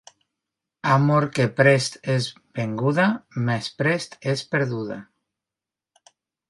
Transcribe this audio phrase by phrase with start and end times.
[0.93, 3.07] Amor que prest és venguda,
[3.51, 5.03] més prest és perduda.